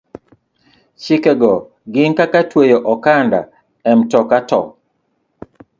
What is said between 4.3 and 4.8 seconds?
to